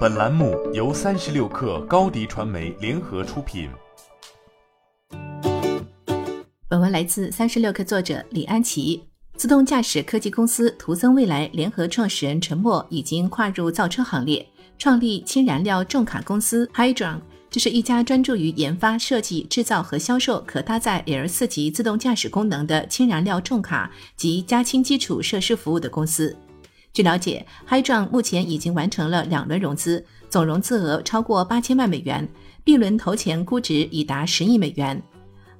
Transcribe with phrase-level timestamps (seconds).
[0.00, 3.70] 本栏目由三十六氪高低传媒联合出品。
[6.68, 9.02] 本文来自三十六氪作者李安琪。
[9.36, 14.46] 自动驾驶科技公司图森未来联合创始人陈默已经跨入造车行列，
[14.76, 17.20] 创立氢燃料重卡公司 Hydron。
[17.48, 26.36] 这是一家专注于研发、设计、制造和销售可搭载 L4 级自动驾驶功能的氢燃料重卡及加氢基础设施服务的公司。
[26.92, 32.28] 据了解，Hydron 目前已经完成了两轮融资，总融资额超过八千万美元
[32.64, 35.00] ，B 轮投前估值已达十亿美元。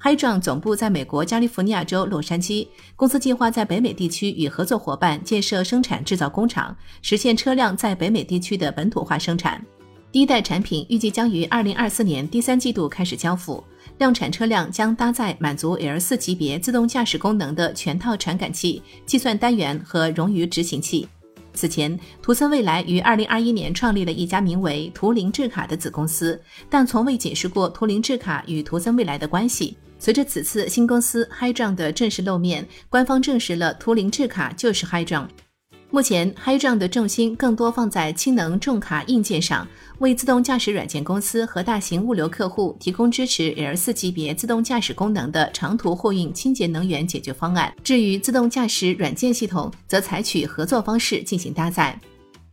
[0.02, 9.64] Hydron 总部在美国加利福尼亚州洛杉矶，公司计划在北美地区与合作伙伴建设生产制造工厂，实现车辆在北美地区的本土化生产。
[10.10, 13.62] 第一代产品预计将于二零二四年第三季度开始交付，
[13.98, 21.06] 量产车辆将搭载满足 L 四级别自动驾驶功能的全套传感器、计算单元和冗余执行器。
[21.52, 29.76] 此前，图森未来于二零二一年创立了一家名为图灵智卡的子公司，但从未解释过图灵智卡与图森未来的关系。
[29.98, 35.26] 随着此次新公司 Hydron 的正式露面，官方证实了图灵智卡就是 Hydron。
[35.92, 39.66] 目前，Hydron 的重心更多放在氢能重卡硬件上，
[39.98, 47.74] 为自动驾驶软件公司和大型物流客户提供支持 L4 级别自动驾驶功能的长途货运清洁能源解决方案。
[47.82, 51.98] 至于自动驾驶软件系统，则采取合作方式进行搭载。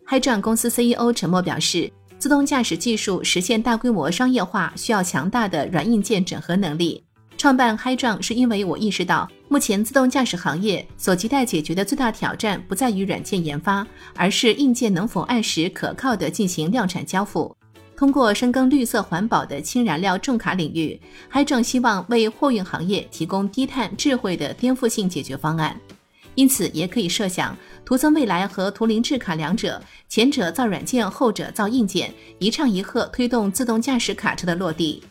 [0.07, 7.03] Hydron 公司 CEO 陈默表示，自动驾驶技术实现大规模商业化需要强大的软硬件整合能力。
[7.37, 17.55] 创办 Hydron 是因为我意识到，目前自动驾驶行业所亟待解决的最大挑战不在于软件研发，而是硬件能否按时可靠地进行量产交付。
[17.95, 25.79] 通过深耕绿色环保的氢燃料重卡领域埃正希望为货运行业提供低碳、智慧的颠覆性解决方案。
[26.35, 35.01] 因此，也可以设想，图森未来和图灵智卡两者，前者造软件，后者造硬件，一唱一和推动自动驾驶卡车的落地。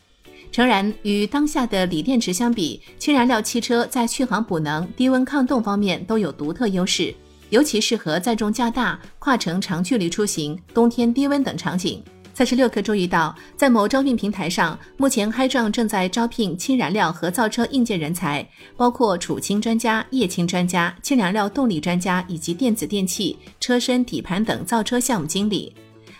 [0.56, 7.14] 诚然，与当下的锂电池相比，氢燃料汽车在续航补能、低温抗冻方面都有独特优势，
[7.50, 12.02] 尤其适合载重较大、跨程长距离出行、冬天低温等场景。
[12.33, 25.74] 三十六氪注意到，在某招聘平台上，目前 Hi 众正在招聘氢燃料和造车硬件人才，包括储氢专家、液氢专家、氢燃料动力专家以及电子电器、车身、底盘等造车项目经理。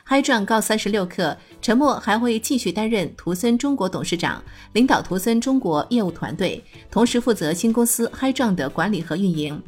[0.09, 4.41] Hydron 告三十六氪，陈默还会继续担任图森中国董事长，
[4.72, 9.61] 领导图森中国业务团队，同时负责新公司 Hydron 的管理和运营。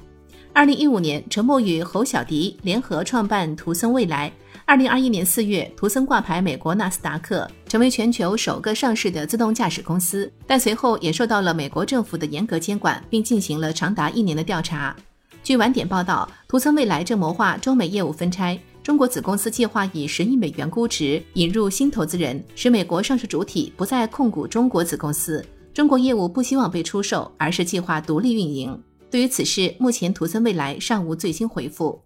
[0.53, 4.33] 二零一五年，陈默与侯小迪联合创办图森未来。
[4.65, 10.31] 二零二一年四月，图森挂牌美国纳斯达克，成为全球首个上市的自动驾驶公司。
[10.47, 14.95] 但随后也受到了美国政府的严格监管，并进行了长达一年的调查。
[15.43, 18.59] 据晚点报道，图森未来正谋划中美业务分拆。
[18.89, 25.45] 中国子公司计划以十亿美元估值引入新投资人，使美国上市主体不再控股中国子公司。
[25.75, 28.83] 中国业务不希望被出售，而是计划独立运营。
[29.11, 32.03] 对于此事，目前图森未来尚无最新回复。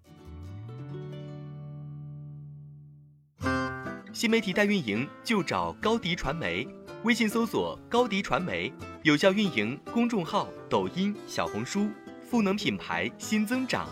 [4.13, 6.67] 新媒体代运营就找高迪传媒，
[7.05, 8.73] 微信搜索高迪传媒，
[9.05, 11.87] 有效运营公众号、抖音、小红书，
[12.29, 13.89] 赋能品牌新增长。